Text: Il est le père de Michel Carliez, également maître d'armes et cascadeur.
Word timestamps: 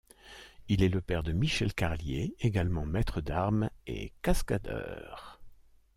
Il 0.67 0.81
est 0.81 0.89
le 0.89 0.99
père 0.99 1.21
de 1.21 1.31
Michel 1.31 1.75
Carliez, 1.75 2.35
également 2.39 2.87
maître 2.87 3.21
d'armes 3.21 3.69
et 3.85 4.11
cascadeur. 4.23 5.39